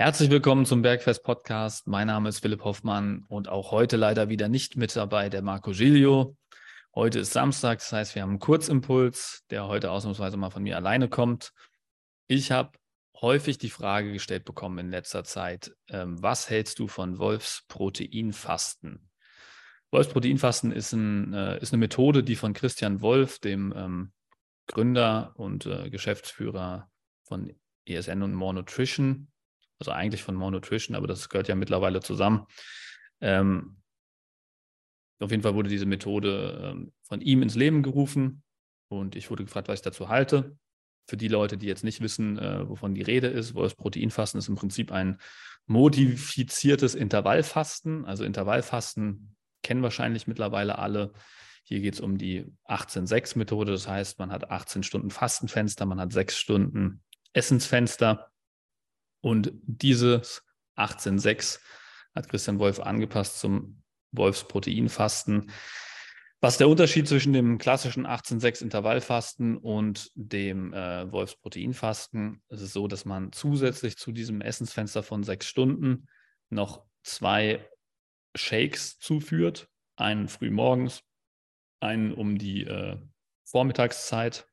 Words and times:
Herzlich 0.00 0.30
willkommen 0.30 0.64
zum 0.64 0.80
Bergfest 0.80 1.24
Podcast. 1.24 1.88
Mein 1.88 2.06
Name 2.06 2.28
ist 2.28 2.38
Philipp 2.38 2.62
Hoffmann 2.62 3.24
und 3.26 3.48
auch 3.48 3.72
heute 3.72 3.96
leider 3.96 4.28
wieder 4.28 4.48
nicht 4.48 4.76
mit 4.76 4.94
dabei 4.94 5.28
der 5.28 5.42
Marco 5.42 5.72
Giglio. 5.72 6.36
Heute 6.94 7.18
ist 7.18 7.32
Samstag, 7.32 7.80
das 7.80 7.92
heißt, 7.92 8.14
wir 8.14 8.22
haben 8.22 8.30
einen 8.30 8.38
Kurzimpuls, 8.38 9.42
der 9.50 9.66
heute 9.66 9.90
ausnahmsweise 9.90 10.36
mal 10.36 10.50
von 10.50 10.62
mir 10.62 10.76
alleine 10.76 11.08
kommt. 11.08 11.52
Ich 12.28 12.52
habe 12.52 12.78
häufig 13.20 13.58
die 13.58 13.70
Frage 13.70 14.12
gestellt 14.12 14.44
bekommen 14.44 14.78
in 14.78 14.90
letzter 14.90 15.24
Zeit, 15.24 15.74
ähm, 15.88 16.22
was 16.22 16.48
hältst 16.48 16.78
du 16.78 16.86
von 16.86 17.18
Wolfsproteinfasten? 17.18 19.10
Wolfsproteinfasten 19.90 20.70
ist, 20.70 20.92
ein, 20.92 21.34
äh, 21.34 21.58
ist, 21.58 21.72
eine 21.72 21.80
Methode, 21.80 22.22
die 22.22 22.36
von 22.36 22.52
Christian 22.52 23.00
Wolf, 23.00 23.40
dem 23.40 23.74
ähm, 23.76 24.12
Gründer 24.68 25.32
und 25.34 25.66
äh, 25.66 25.90
Geschäftsführer 25.90 26.88
von 27.24 27.52
ESN 27.84 28.22
und 28.22 28.34
More 28.34 28.54
Nutrition, 28.54 29.32
also 29.78 29.92
eigentlich 29.92 30.22
von 30.22 30.34
More 30.34 30.52
Nutrition, 30.52 30.96
aber 30.96 31.06
das 31.06 31.28
gehört 31.28 31.48
ja 31.48 31.54
mittlerweile 31.54 32.00
zusammen. 32.00 32.46
Ähm, 33.20 33.76
auf 35.20 35.30
jeden 35.30 35.42
Fall 35.42 35.54
wurde 35.54 35.68
diese 35.68 35.86
Methode 35.86 36.72
ähm, 36.72 36.92
von 37.02 37.20
ihm 37.20 37.42
ins 37.42 37.54
Leben 37.54 37.82
gerufen 37.82 38.42
und 38.88 39.16
ich 39.16 39.30
wurde 39.30 39.44
gefragt, 39.44 39.68
was 39.68 39.80
ich 39.80 39.84
dazu 39.84 40.08
halte. 40.08 40.56
Für 41.08 41.16
die 41.16 41.28
Leute, 41.28 41.56
die 41.56 41.66
jetzt 41.66 41.84
nicht 41.84 42.00
wissen, 42.00 42.38
äh, 42.38 42.68
wovon 42.68 42.94
die 42.94 43.02
Rede 43.02 43.28
ist, 43.28 43.54
wo 43.54 43.62
das 43.62 43.74
Proteinfasten 43.74 44.38
ist 44.38 44.48
im 44.48 44.56
Prinzip 44.56 44.92
ein 44.92 45.18
modifiziertes 45.66 46.94
Intervallfasten. 46.94 48.04
Also 48.04 48.24
Intervallfasten 48.24 49.36
kennen 49.62 49.82
wahrscheinlich 49.82 50.26
mittlerweile 50.26 50.78
alle. 50.78 51.12
Hier 51.64 51.80
geht 51.80 51.94
es 51.94 52.00
um 52.00 52.16
die 52.16 52.46
18-6-Methode. 52.66 53.72
Das 53.72 53.88
heißt, 53.88 54.18
man 54.18 54.30
hat 54.32 54.50
18 54.50 54.82
Stunden 54.82 55.10
Fastenfenster, 55.10 55.86
man 55.86 56.00
hat 56.00 56.12
6 56.12 56.36
Stunden 56.36 57.02
Essensfenster. 57.32 58.30
Und 59.20 59.52
dieses 59.62 60.42
18.6 60.76 61.60
hat 62.14 62.28
Christian 62.28 62.58
Wolf 62.58 62.80
angepasst 62.80 63.40
zum 63.40 63.82
Wolfsproteinfasten. 64.12 65.50
Was 66.40 66.56
der 66.56 66.68
Unterschied 66.68 67.08
zwischen 67.08 67.32
dem 67.32 67.58
klassischen 67.58 68.06
18.6 68.06 68.62
Intervallfasten 68.62 69.56
und 69.56 70.12
dem 70.14 70.72
äh, 70.72 71.10
Wolfsproteinfasten? 71.10 72.42
Es 72.48 72.62
ist 72.62 72.72
so, 72.72 72.86
dass 72.86 73.04
man 73.04 73.32
zusätzlich 73.32 73.96
zu 73.96 74.12
diesem 74.12 74.40
Essensfenster 74.40 75.02
von 75.02 75.24
sechs 75.24 75.46
Stunden 75.46 76.06
noch 76.48 76.84
zwei 77.02 77.68
Shakes 78.36 78.98
zuführt. 78.98 79.68
Einen 79.96 80.28
früh 80.28 80.50
morgens, 80.50 81.02
einen 81.80 82.12
um 82.14 82.38
die 82.38 82.64
äh, 82.64 82.96
Vormittagszeit. 83.44 84.46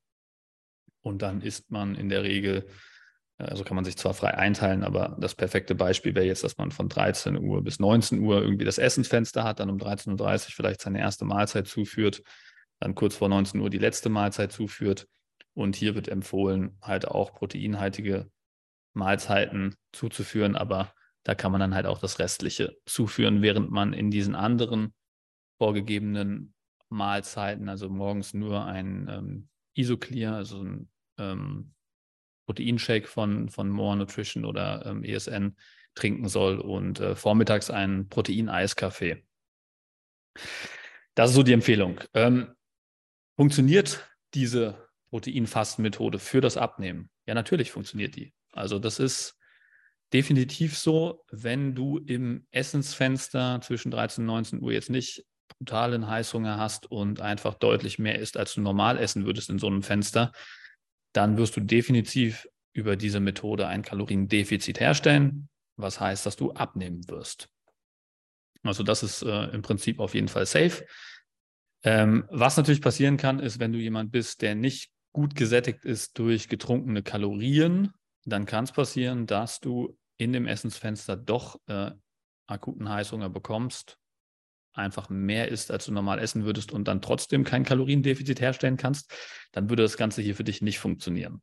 Und 1.02 1.22
dann 1.22 1.42
isst 1.42 1.70
man 1.70 1.94
in 1.94 2.10
der 2.10 2.24
Regel 2.24 2.68
also 3.38 3.64
kann 3.64 3.76
man 3.76 3.84
sich 3.84 3.98
zwar 3.98 4.14
frei 4.14 4.38
einteilen, 4.38 4.84
aber 4.84 5.18
das 5.20 5.36
perfekte 5.36 5.76
Beispiel 5.76 6.16
wäre 6.16 6.26
jetzt, 6.26 6.44
dass 6.44 6.58
man 6.58 6.72
von 6.72 6.88
13 6.88 7.38
Uhr 7.38 7.62
bis 7.64 7.80
19 7.80 8.20
Uhr 8.20 8.42
irgendwie 8.42 8.66
das 8.66 8.78
Essensfenster 8.78 9.44
hat, 9.44 9.60
dann 9.60 9.70
um 9.70 9.78
13.30 9.78 10.14
Uhr 10.48 10.52
vielleicht 10.52 10.82
seine 10.82 11.00
erste 11.00 11.26
Mahlzeit 11.26 11.68
zuführt, 11.68 12.24
dann 12.80 12.96
kurz 12.96 13.16
vor 13.16 13.28
19 13.28 13.60
Uhr 13.60 13.70
die 13.70 13.78
letzte 13.78 14.10
Mahlzeit 14.10 14.52
zuführt. 14.52 15.08
Und 15.54 15.76
hier 15.76 15.96
wird 15.96 16.08
empfohlen, 16.08 16.78
halt 16.82 17.08
auch 17.08 17.34
proteinhaltige 17.34 18.30
Mahlzeiten 18.94 19.76
zuzuführen, 19.92 20.56
aber 20.56 20.94
da 21.24 21.36
kann 21.36 21.52
man 21.52 21.60
dann 21.60 21.76
halt 21.76 21.86
auch 21.86 22.00
das 22.00 22.20
Restliche 22.20 22.78
zuführen, 22.86 23.42
während 23.42 23.72
man 23.72 23.94
in 23.94 24.12
diesen 24.12 24.36
anderen 24.36 24.94
vorgegebenen 25.58 26.54
Mahlzeiten, 26.90 27.68
also 27.68 27.90
morgens 27.90 28.34
nur 28.34 28.66
ein 28.66 29.08
ähm, 29.10 29.50
Isoclear, 29.74 30.36
also 30.36 30.62
ein 30.62 30.90
ähm, 31.18 31.75
Proteinshake 32.46 33.08
von, 33.08 33.50
von 33.50 33.70
More 33.70 33.98
Nutrition 33.98 34.46
oder 34.46 34.86
ähm, 34.86 35.04
ESN 35.04 35.56
trinken 35.96 36.28
soll 36.28 36.60
und 36.60 37.00
äh, 37.00 37.16
vormittags 37.16 37.70
einen 37.70 38.10
Protein-Eiskaffee. 38.10 39.24
Das 41.16 41.30
ist 41.30 41.36
so 41.36 41.44
die 41.44 41.54
Empfehlung. 41.54 42.02
Ähm, 42.14 42.54
funktioniert 43.38 44.08
diese 44.34 44.90
Proteinfastenmethode 45.10 46.20
für 46.20 46.42
das 46.42 46.58
Abnehmen? 46.58 47.10
Ja, 47.26 47.34
natürlich 47.34 47.72
funktioniert 47.72 48.16
die. 48.16 48.34
Also 48.52 48.80
das 48.80 49.00
ist 49.00 49.38
definitiv 50.14 50.78
so, 50.78 51.24
wenn 51.32 51.74
du 51.74 51.98
im 51.98 52.46
Essensfenster 52.52 53.60
zwischen 53.62 53.92
13 53.92 54.24
und 54.24 54.28
19 54.28 54.62
Uhr 54.62 54.72
jetzt 54.72 54.90
nicht 54.90 55.26
brutalen 55.58 56.08
Heißhunger 56.08 56.58
hast 56.58 56.92
und 56.92 57.22
einfach 57.22 57.56
deutlich 57.56 57.98
mehr 57.98 58.20
isst, 58.20 58.38
als 58.38 58.54
du 58.54 58.62
normal 58.62 58.98
essen 58.98 59.26
würdest 59.26 59.50
in 59.50 59.60
so 59.60 59.68
einem 59.68 59.84
Fenster, 59.84 60.32
dann 61.16 61.38
wirst 61.38 61.56
du 61.56 61.62
definitiv 61.62 62.48
über 62.74 62.96
diese 62.96 63.20
Methode 63.20 63.68
ein 63.68 63.84
Kaloriendefizit 63.84 64.80
herstellen, 64.80 65.50
was 65.78 66.00
heißt, 66.00 66.26
dass 66.26 66.36
du 66.36 66.52
abnehmen 66.52 67.08
wirst. 67.08 67.50
Also 68.64 68.84
das 68.84 69.04
ist 69.04 69.22
äh, 69.22 69.46
im 69.46 69.62
Prinzip 69.62 70.00
auf 70.00 70.14
jeden 70.14 70.28
Fall 70.28 70.46
safe. 70.46 70.86
Ähm, 71.84 72.26
was 72.30 72.58
natürlich 72.58 72.82
passieren 72.82 73.18
kann, 73.18 73.40
ist, 73.40 73.60
wenn 73.60 73.72
du 73.72 73.80
jemand 73.80 74.12
bist, 74.12 74.42
der 74.42 74.56
nicht 74.56 74.92
gut 75.14 75.36
gesättigt 75.36 75.86
ist 75.86 76.18
durch 76.20 76.50
getrunkene 76.50 77.04
Kalorien, 77.04 77.94
dann 78.26 78.46
kann 78.46 78.66
es 78.66 78.72
passieren, 78.72 79.28
dass 79.28 79.60
du 79.60 79.98
in 80.18 80.34
dem 80.34 80.48
Essensfenster 80.48 81.16
doch 81.16 81.60
äh, 81.68 81.92
akuten 82.48 82.90
Heißhunger 82.90 83.30
bekommst 83.30 83.98
einfach 84.76 85.10
mehr 85.10 85.50
isst, 85.50 85.72
als 85.72 85.86
du 85.86 85.92
normal 85.92 86.20
essen 86.20 86.46
würdest 86.46 86.72
und 86.72 86.88
dann 86.88 87.02
trotzdem 87.02 87.44
kein 87.44 87.64
Kaloriendefizit 87.64 88.42
herstellen 88.42 88.78
kannst, 88.78 89.14
dann 89.52 89.70
würde 89.70 89.84
das 89.84 89.98
Ganze 89.98 90.22
hier 90.22 90.36
für 90.36 90.44
dich 90.44 90.62
nicht 90.62 90.80
funktionieren. 90.80 91.42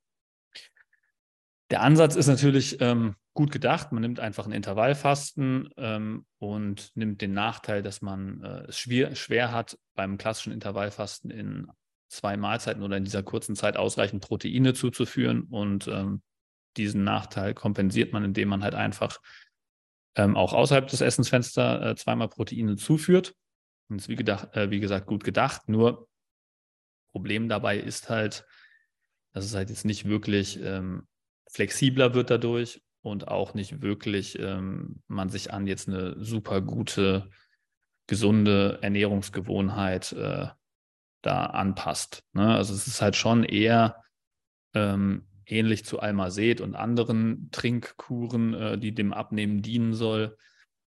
Der 1.71 1.81
Ansatz 1.81 2.16
ist 2.16 2.26
natürlich 2.26 2.81
ähm, 2.81 3.15
gut 3.32 3.50
gedacht. 3.50 3.92
Man 3.92 4.03
nimmt 4.03 4.21
einfach 4.21 4.47
ein 4.47 4.53
Intervallfasten 4.53 5.71
ähm, 5.78 6.26
und 6.38 6.91
nimmt 6.94 7.22
den 7.22 7.32
Nachteil, 7.32 7.82
dass 7.82 8.03
man 8.03 8.42
äh, 8.42 8.65
es 8.69 8.78
schwer, 8.78 9.15
schwer 9.15 9.53
hat, 9.53 9.78
beim 9.94 10.19
klassischen 10.19 10.53
Intervallfasten 10.53 11.31
in 11.31 11.66
zwei 12.09 12.37
Mahlzeiten 12.37 12.82
oder 12.82 12.98
in 12.98 13.04
dieser 13.04 13.22
kurzen 13.22 13.56
Zeit 13.56 13.78
ausreichend 13.78 14.22
Proteine 14.22 14.75
zuzuführen. 14.75 15.44
Und 15.44 15.88
ähm, 15.88 16.22
diesen 16.76 17.04
Nachteil 17.04 17.54
kompensiert 17.54 18.12
man, 18.12 18.25
indem 18.25 18.48
man 18.48 18.62
halt 18.62 18.75
einfach 18.75 19.19
ähm, 20.17 20.37
auch 20.37 20.53
außerhalb 20.53 20.87
des 20.89 21.00
Essensfensters 21.00 21.84
äh, 21.84 21.97
zweimal 21.97 22.28
Proteine 22.28 22.77
zuführt. 22.77 23.34
Und 23.89 23.99
ist 23.99 24.09
wie, 24.09 24.17
gedacht, 24.17 24.55
äh, 24.56 24.71
wie 24.71 24.81
gesagt 24.81 25.06
gut 25.06 25.25
gedacht. 25.25 25.69
Nur 25.69 26.09
Problem 27.12 27.49
dabei 27.49 27.78
ist 27.78 28.09
halt, 28.09 28.47
dass 29.33 29.45
es 29.45 29.55
halt 29.55 29.71
jetzt 29.71 29.84
nicht 29.84 30.06
wirklich 30.06 30.61
ähm, 30.62 31.06
flexibler 31.51 32.15
wird 32.15 32.31
dadurch 32.31 32.83
und 33.03 33.28
auch 33.28 33.55
nicht 33.55 33.83
wirklich 33.83 34.39
ähm, 34.39 35.03
man 35.09 35.28
sich 35.28 35.53
an 35.53 35.67
jetzt 35.67 35.89
eine 35.89 36.22
super 36.22 36.61
gute, 36.61 37.31
gesunde 38.06 38.78
Ernährungsgewohnheit 38.83 40.12
äh, 40.12 40.49
da 41.22 41.47
anpasst. 41.47 42.25
Ne? 42.33 42.55
Also 42.55 42.75
es 42.75 42.87
ist 42.87 43.03
halt 43.03 43.17
schon 43.17 43.45
eher 43.45 44.03
ähm, 44.75 45.27
ähnlich 45.47 45.84
zu 45.84 46.00
Almazet 46.00 46.60
und 46.60 46.75
anderen 46.75 47.48
Trinkkuren, 47.50 48.54
äh, 48.54 48.78
die 48.78 48.94
dem 48.94 49.12
Abnehmen 49.12 49.62
dienen 49.62 49.94
soll, 49.94 50.36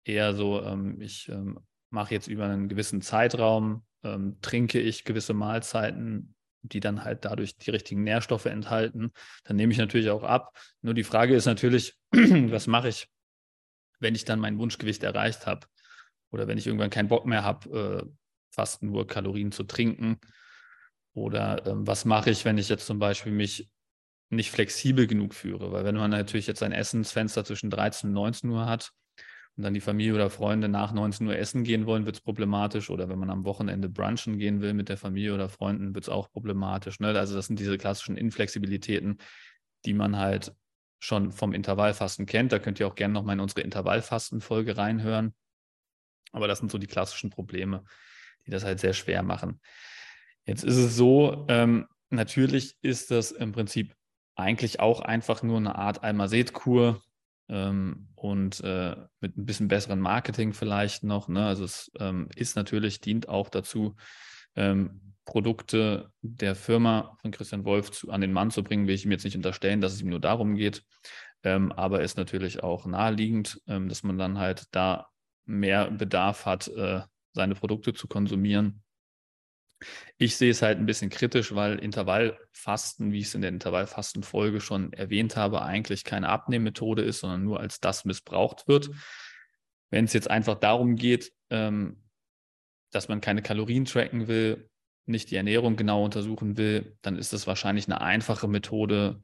eher 0.04 0.34
so, 0.34 0.62
ähm, 0.62 1.00
ich 1.00 1.28
ähm, 1.28 1.58
mache 1.90 2.14
jetzt 2.14 2.28
über 2.28 2.44
einen 2.44 2.68
gewissen 2.68 3.00
Zeitraum, 3.02 3.84
ähm, 4.02 4.38
trinke 4.42 4.80
ich 4.80 5.04
gewisse 5.04 5.34
Mahlzeiten, 5.34 6.34
die 6.62 6.80
dann 6.80 7.04
halt 7.04 7.24
dadurch 7.24 7.56
die 7.56 7.70
richtigen 7.70 8.02
Nährstoffe 8.04 8.46
enthalten. 8.46 9.12
Dann 9.44 9.56
nehme 9.56 9.72
ich 9.72 9.78
natürlich 9.78 10.10
auch 10.10 10.22
ab. 10.22 10.56
Nur 10.82 10.94
die 10.94 11.04
Frage 11.04 11.34
ist 11.34 11.46
natürlich, 11.46 11.96
was 12.12 12.66
mache 12.66 12.88
ich, 12.88 13.08
wenn 14.00 14.14
ich 14.14 14.24
dann 14.24 14.40
mein 14.40 14.58
Wunschgewicht 14.58 15.02
erreicht 15.02 15.46
habe 15.46 15.66
oder 16.30 16.48
wenn 16.48 16.58
ich 16.58 16.66
irgendwann 16.66 16.90
keinen 16.90 17.08
Bock 17.08 17.26
mehr 17.26 17.44
habe, 17.44 18.04
äh, 18.04 18.10
fast 18.50 18.82
nur 18.82 19.06
Kalorien 19.06 19.52
zu 19.52 19.64
trinken. 19.64 20.18
Oder 21.12 21.66
ähm, 21.66 21.86
was 21.86 22.04
mache 22.04 22.30
ich, 22.30 22.44
wenn 22.44 22.58
ich 22.58 22.68
jetzt 22.68 22.86
zum 22.86 22.98
Beispiel 22.98 23.32
mich 23.32 23.70
nicht 24.34 24.50
flexibel 24.50 25.06
genug 25.06 25.34
führe. 25.34 25.72
Weil 25.72 25.84
wenn 25.84 25.96
man 25.96 26.10
natürlich 26.10 26.46
jetzt 26.46 26.62
ein 26.62 26.72
Essensfenster 26.72 27.44
zwischen 27.44 27.70
13 27.70 28.08
und 28.10 28.14
19 28.14 28.50
Uhr 28.50 28.66
hat 28.66 28.92
und 29.56 29.62
dann 29.62 29.74
die 29.74 29.80
Familie 29.80 30.14
oder 30.14 30.30
Freunde 30.30 30.68
nach 30.68 30.92
19 30.92 31.26
Uhr 31.26 31.36
essen 31.36 31.64
gehen 31.64 31.86
wollen, 31.86 32.06
wird 32.06 32.16
es 32.16 32.22
problematisch. 32.22 32.90
Oder 32.90 33.08
wenn 33.08 33.18
man 33.18 33.30
am 33.30 33.44
Wochenende 33.44 33.88
brunchen 33.88 34.38
gehen 34.38 34.60
will 34.60 34.74
mit 34.74 34.88
der 34.88 34.96
Familie 34.96 35.34
oder 35.34 35.48
Freunden, 35.48 35.94
wird 35.94 36.04
es 36.04 36.08
auch 36.08 36.30
problematisch. 36.30 37.00
Ne? 37.00 37.08
Also 37.18 37.34
das 37.34 37.46
sind 37.46 37.58
diese 37.58 37.78
klassischen 37.78 38.16
Inflexibilitäten, 38.16 39.18
die 39.84 39.94
man 39.94 40.18
halt 40.18 40.52
schon 40.98 41.32
vom 41.32 41.52
Intervallfasten 41.52 42.26
kennt. 42.26 42.52
Da 42.52 42.58
könnt 42.58 42.80
ihr 42.80 42.86
auch 42.86 42.94
gerne 42.94 43.14
nochmal 43.14 43.34
in 43.34 43.40
unsere 43.40 43.60
Intervallfasten-Folge 43.60 44.76
reinhören. 44.76 45.34
Aber 46.32 46.48
das 46.48 46.58
sind 46.58 46.70
so 46.70 46.78
die 46.78 46.86
klassischen 46.86 47.30
Probleme, 47.30 47.84
die 48.46 48.50
das 48.50 48.64
halt 48.64 48.80
sehr 48.80 48.94
schwer 48.94 49.22
machen. 49.22 49.60
Jetzt 50.46 50.64
ist 50.64 50.76
es 50.76 50.96
so, 50.96 51.46
ähm, 51.48 51.86
natürlich 52.10 52.76
ist 52.82 53.10
das 53.10 53.30
im 53.32 53.52
Prinzip 53.52 53.94
eigentlich 54.36 54.80
auch 54.80 55.00
einfach 55.00 55.42
nur 55.42 55.58
eine 55.58 55.76
Art 55.76 56.02
Almazet-Kur 56.02 57.02
ähm, 57.48 58.08
und 58.14 58.60
äh, 58.60 58.96
mit 59.20 59.36
ein 59.36 59.46
bisschen 59.46 59.68
besseren 59.68 60.00
Marketing 60.00 60.52
vielleicht 60.52 61.04
noch. 61.04 61.28
Ne? 61.28 61.44
Also 61.44 61.64
es 61.64 61.90
ähm, 61.98 62.28
ist 62.34 62.56
natürlich, 62.56 63.00
dient 63.00 63.28
auch 63.28 63.48
dazu, 63.48 63.96
ähm, 64.56 65.00
Produkte 65.24 66.10
der 66.20 66.54
Firma 66.54 67.16
von 67.22 67.30
Christian 67.30 67.64
Wolf 67.64 67.90
zu, 67.90 68.10
an 68.10 68.20
den 68.20 68.32
Mann 68.32 68.50
zu 68.50 68.62
bringen, 68.62 68.86
will 68.86 68.94
ich 68.94 69.04
ihm 69.04 69.12
jetzt 69.12 69.24
nicht 69.24 69.36
unterstellen, 69.36 69.80
dass 69.80 69.92
es 69.92 70.02
ihm 70.02 70.10
nur 70.10 70.20
darum 70.20 70.54
geht. 70.54 70.84
Ähm, 71.42 71.72
aber 71.72 72.02
ist 72.02 72.16
natürlich 72.16 72.62
auch 72.62 72.86
naheliegend, 72.86 73.60
ähm, 73.66 73.88
dass 73.88 74.02
man 74.02 74.18
dann 74.18 74.38
halt 74.38 74.66
da 74.70 75.08
mehr 75.46 75.90
Bedarf 75.90 76.46
hat, 76.46 76.68
äh, 76.68 77.02
seine 77.32 77.54
Produkte 77.54 77.92
zu 77.92 78.06
konsumieren. 78.06 78.83
Ich 80.18 80.36
sehe 80.36 80.50
es 80.50 80.62
halt 80.62 80.78
ein 80.78 80.86
bisschen 80.86 81.10
kritisch, 81.10 81.54
weil 81.54 81.78
Intervallfasten, 81.78 83.12
wie 83.12 83.20
ich 83.20 83.26
es 83.26 83.34
in 83.34 83.40
der 83.40 83.50
Intervallfastenfolge 83.50 84.60
schon 84.60 84.92
erwähnt 84.92 85.36
habe, 85.36 85.62
eigentlich 85.62 86.04
keine 86.04 86.28
Abnehmmethode 86.28 87.02
ist, 87.02 87.20
sondern 87.20 87.44
nur 87.44 87.60
als 87.60 87.80
das 87.80 88.04
missbraucht 88.04 88.68
wird. 88.68 88.90
Wenn 89.90 90.04
es 90.04 90.12
jetzt 90.12 90.30
einfach 90.30 90.56
darum 90.56 90.96
geht, 90.96 91.32
ähm, 91.50 92.02
dass 92.90 93.08
man 93.08 93.20
keine 93.20 93.42
Kalorien 93.42 93.84
tracken 93.84 94.28
will, 94.28 94.68
nicht 95.06 95.30
die 95.30 95.36
Ernährung 95.36 95.76
genau 95.76 96.04
untersuchen 96.04 96.56
will, 96.56 96.96
dann 97.02 97.16
ist 97.16 97.32
das 97.32 97.46
wahrscheinlich 97.46 97.86
eine 97.86 98.00
einfache 98.00 98.48
Methode, 98.48 99.22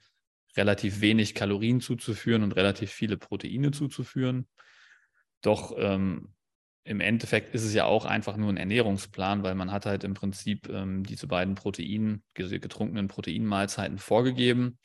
relativ 0.57 1.01
wenig 1.01 1.35
Kalorien 1.35 1.81
zuzuführen 1.81 2.43
und 2.43 2.53
relativ 2.53 2.91
viele 2.91 3.17
Proteine 3.17 3.71
zuzuführen. 3.71 4.49
Doch 5.43 5.75
ähm, 5.79 6.35
im 6.85 7.01
Endeffekt 7.01 7.55
ist 7.55 7.65
es 7.65 7.75
ja 7.75 7.85
auch 7.85 8.05
einfach 8.05 8.37
nur 8.37 8.49
ein 8.49 8.57
Ernährungsplan, 8.57 9.43
weil 9.43 9.55
man 9.55 9.71
hat 9.71 9.87
halt 9.87 10.03
im 10.05 10.15
Prinzip 10.15 10.69
ähm, 10.69 11.05
diese 11.05 11.27
beiden 11.27 11.55
Protein, 11.55 12.23
getrunkenen 12.35 13.09
Proteinmahlzeiten 13.09 13.99
vorgegeben 13.99 14.79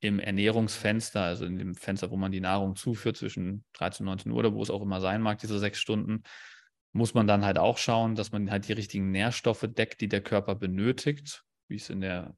im 0.00 0.18
Ernährungsfenster, 0.18 1.22
also 1.22 1.44
in 1.44 1.58
dem 1.58 1.74
Fenster, 1.74 2.10
wo 2.10 2.16
man 2.16 2.32
die 2.32 2.40
Nahrung 2.40 2.74
zuführt, 2.74 3.16
zwischen 3.16 3.64
13 3.74 4.06
und 4.06 4.12
19 4.12 4.32
Uhr 4.32 4.38
oder 4.38 4.54
wo 4.54 4.62
es 4.62 4.70
auch 4.70 4.82
immer 4.82 5.00
sein 5.00 5.20
mag, 5.20 5.38
diese 5.38 5.58
sechs 5.58 5.78
Stunden, 5.78 6.22
muss 6.92 7.14
man 7.14 7.26
dann 7.26 7.44
halt 7.44 7.58
auch 7.58 7.78
schauen, 7.78 8.14
dass 8.14 8.32
man 8.32 8.50
halt 8.50 8.66
die 8.68 8.72
richtigen 8.72 9.10
Nährstoffe 9.10 9.66
deckt, 9.68 10.00
die 10.00 10.08
der 10.08 10.22
Körper 10.22 10.54
benötigt, 10.54 11.44
wie 11.68 11.76
ich 11.76 11.82
es 11.82 11.90
in 11.90 12.00
der 12.00 12.34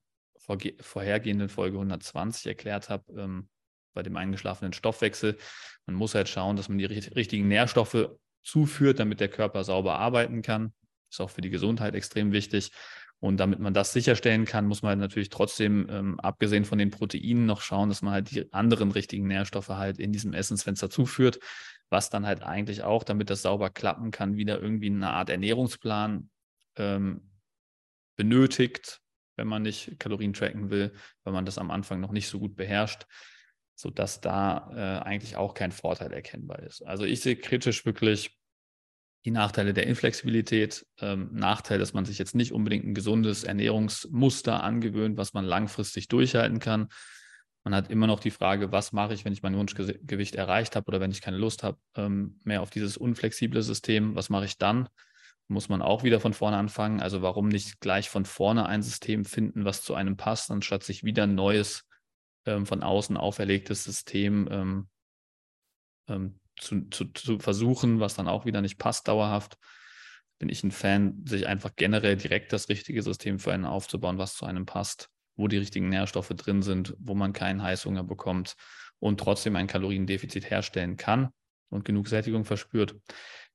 vorhergehenden 0.80 1.48
Folge 1.48 1.76
120 1.76 2.46
erklärt 2.46 2.88
habe, 2.88 3.04
ähm, 3.20 3.48
bei 3.94 4.02
dem 4.02 4.16
eingeschlafenen 4.16 4.72
Stoffwechsel. 4.72 5.38
Man 5.86 5.96
muss 5.96 6.14
halt 6.14 6.28
schauen, 6.28 6.56
dass 6.56 6.68
man 6.68 6.78
die 6.78 6.84
richtigen 6.84 7.48
Nährstoffe 7.48 8.08
zuführt, 8.42 9.00
damit 9.00 9.20
der 9.20 9.28
Körper 9.28 9.64
sauber 9.64 9.98
arbeiten 9.98 10.42
kann. 10.42 10.72
Ist 11.10 11.20
auch 11.20 11.30
für 11.30 11.40
die 11.40 11.50
Gesundheit 11.50 11.94
extrem 11.94 12.32
wichtig. 12.32 12.72
Und 13.20 13.36
damit 13.36 13.60
man 13.60 13.72
das 13.72 13.92
sicherstellen 13.92 14.46
kann, 14.46 14.66
muss 14.66 14.82
man 14.82 14.98
natürlich 14.98 15.28
trotzdem, 15.28 15.86
ähm, 15.88 16.18
abgesehen 16.18 16.64
von 16.64 16.78
den 16.78 16.90
Proteinen, 16.90 17.46
noch 17.46 17.60
schauen, 17.60 17.88
dass 17.88 18.02
man 18.02 18.12
halt 18.14 18.32
die 18.32 18.52
anderen 18.52 18.90
richtigen 18.90 19.28
Nährstoffe 19.28 19.68
halt 19.68 20.00
in 20.00 20.12
diesem 20.12 20.32
Essensfenster 20.32 20.90
zuführt, 20.90 21.38
was 21.88 22.10
dann 22.10 22.26
halt 22.26 22.42
eigentlich 22.42 22.82
auch, 22.82 23.04
damit 23.04 23.30
das 23.30 23.42
sauber 23.42 23.70
klappen 23.70 24.10
kann, 24.10 24.36
wieder 24.36 24.60
irgendwie 24.60 24.90
eine 24.90 25.10
Art 25.10 25.30
Ernährungsplan 25.30 26.30
ähm, 26.76 27.30
benötigt, 28.16 29.00
wenn 29.36 29.46
man 29.46 29.62
nicht 29.62 30.00
Kalorien 30.00 30.32
tracken 30.32 30.70
will, 30.70 30.92
weil 31.22 31.32
man 31.32 31.46
das 31.46 31.58
am 31.58 31.70
Anfang 31.70 32.00
noch 32.00 32.10
nicht 32.10 32.26
so 32.26 32.40
gut 32.40 32.56
beherrscht, 32.56 33.06
sodass 33.74 34.20
da 34.20 34.70
äh, 34.74 35.04
eigentlich 35.04 35.36
auch 35.36 35.54
kein 35.54 35.72
Vorteil 35.72 36.12
erkennbar 36.12 36.60
ist. 36.60 36.82
Also 36.82 37.04
ich 37.04 37.20
sehe 37.20 37.36
kritisch 37.36 37.84
wirklich 37.84 38.36
die 39.24 39.30
Nachteile 39.30 39.72
der 39.72 39.86
Inflexibilität, 39.86 40.84
ähm, 41.00 41.30
Nachteil, 41.32 41.78
dass 41.78 41.92
man 41.92 42.04
sich 42.04 42.18
jetzt 42.18 42.34
nicht 42.34 42.52
unbedingt 42.52 42.84
ein 42.84 42.94
gesundes 42.94 43.44
Ernährungsmuster 43.44 44.62
angewöhnt, 44.62 45.16
was 45.16 45.32
man 45.32 45.44
langfristig 45.44 46.08
durchhalten 46.08 46.58
kann. 46.58 46.88
Man 47.64 47.74
hat 47.74 47.90
immer 47.90 48.08
noch 48.08 48.18
die 48.18 48.32
Frage, 48.32 48.72
was 48.72 48.92
mache 48.92 49.14
ich, 49.14 49.24
wenn 49.24 49.32
ich 49.32 49.42
mein 49.42 49.56
Wunschgewicht 49.56 50.34
erreicht 50.34 50.74
habe 50.74 50.88
oder 50.88 51.00
wenn 51.00 51.12
ich 51.12 51.20
keine 51.20 51.36
Lust 51.36 51.62
habe 51.62 51.78
ähm, 51.96 52.40
mehr 52.42 52.62
auf 52.62 52.70
dieses 52.70 52.96
unflexible 52.96 53.62
System, 53.62 54.16
was 54.16 54.30
mache 54.30 54.46
ich 54.46 54.58
dann? 54.58 54.88
Muss 55.46 55.68
man 55.68 55.82
auch 55.82 56.02
wieder 56.02 56.18
von 56.18 56.34
vorne 56.34 56.56
anfangen. 56.56 57.00
Also 57.00 57.22
warum 57.22 57.48
nicht 57.48 57.80
gleich 57.80 58.08
von 58.08 58.24
vorne 58.24 58.66
ein 58.66 58.82
System 58.82 59.24
finden, 59.24 59.64
was 59.64 59.82
zu 59.82 59.94
einem 59.94 60.16
passt, 60.16 60.50
anstatt 60.50 60.82
sich 60.82 61.04
wieder 61.04 61.24
ein 61.24 61.36
neues, 61.36 61.84
ähm, 62.46 62.66
von 62.66 62.82
außen 62.82 63.16
auferlegtes 63.16 63.84
System 63.84 64.48
ähm, 64.50 64.88
ähm 66.08 66.38
zu, 66.60 66.88
zu, 66.90 67.06
zu 67.06 67.38
versuchen, 67.38 68.00
was 68.00 68.14
dann 68.14 68.28
auch 68.28 68.44
wieder 68.44 68.60
nicht 68.60 68.78
passt 68.78 69.08
dauerhaft, 69.08 69.56
bin 70.38 70.48
ich 70.48 70.62
ein 70.64 70.70
Fan, 70.70 71.24
sich 71.24 71.46
einfach 71.46 71.70
generell 71.76 72.16
direkt 72.16 72.52
das 72.52 72.68
richtige 72.68 73.02
System 73.02 73.38
für 73.38 73.52
einen 73.52 73.64
aufzubauen, 73.64 74.18
was 74.18 74.34
zu 74.34 74.44
einem 74.44 74.66
passt, 74.66 75.08
wo 75.36 75.48
die 75.48 75.58
richtigen 75.58 75.88
Nährstoffe 75.88 76.30
drin 76.30 76.62
sind, 76.62 76.94
wo 76.98 77.14
man 77.14 77.32
keinen 77.32 77.62
Heißhunger 77.62 78.04
bekommt 78.04 78.54
und 78.98 79.20
trotzdem 79.20 79.56
ein 79.56 79.66
Kaloriendefizit 79.66 80.50
herstellen 80.50 80.96
kann 80.96 81.30
und 81.68 81.84
genug 81.84 82.08
Sättigung 82.08 82.44
verspürt. 82.44 82.96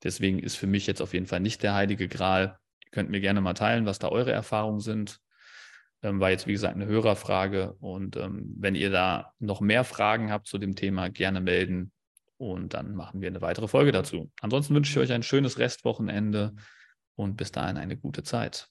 Deswegen 0.03 0.39
ist 0.39 0.55
für 0.55 0.67
mich 0.67 0.87
jetzt 0.87 1.01
auf 1.01 1.13
jeden 1.13 1.27
Fall 1.27 1.39
nicht 1.39 1.63
der 1.63 1.73
heilige 1.73 2.07
Gral. 2.07 2.57
Ihr 2.85 2.91
könnt 2.91 3.09
mir 3.09 3.19
gerne 3.19 3.41
mal 3.41 3.53
teilen, 3.53 3.85
was 3.85 3.99
da 3.99 4.09
eure 4.09 4.31
Erfahrungen 4.31 4.79
sind. 4.79 5.19
Ähm, 6.03 6.19
war 6.19 6.29
jetzt, 6.29 6.47
wie 6.47 6.51
gesagt, 6.53 6.75
eine 6.75 6.85
Hörerfrage. 6.85 7.73
Und 7.79 8.15
ähm, 8.17 8.53
wenn 8.57 8.75
ihr 8.75 8.89
da 8.89 9.33
noch 9.39 9.61
mehr 9.61 9.83
Fragen 9.83 10.31
habt 10.31 10.47
zu 10.47 10.57
dem 10.57 10.75
Thema, 10.75 11.09
gerne 11.09 11.41
melden. 11.41 11.91
Und 12.37 12.73
dann 12.73 12.95
machen 12.95 13.21
wir 13.21 13.29
eine 13.29 13.41
weitere 13.41 13.67
Folge 13.67 13.91
dazu. 13.91 14.31
Ansonsten 14.41 14.75
wünsche 14.75 14.91
ich 14.91 14.97
euch 14.97 15.11
ein 15.11 15.23
schönes 15.23 15.57
Restwochenende 15.57 16.53
und 17.15 17.35
bis 17.35 17.51
dahin 17.51 17.77
eine 17.77 17.97
gute 17.97 18.21
Zeit. 18.21 18.69